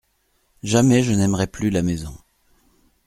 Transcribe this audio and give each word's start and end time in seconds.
Jamais 0.63 1.03
je 1.03 1.11
n'aimerai 1.13 1.45
plus 1.45 1.69
la 1.69 1.83
maison. 1.83 2.17